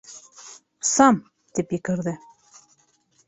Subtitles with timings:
[0.91, 1.19] —Сам!—
[1.59, 2.15] тип екерҙе.